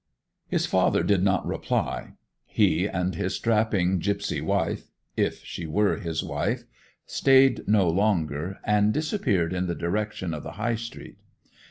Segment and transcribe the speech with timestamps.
[0.47, 2.13] His father did not reply.
[2.47, 9.67] He and his strapping gipsy wife—if she were his wife—stayed no longer, and disappeared in
[9.67, 11.17] the direction of the High Street.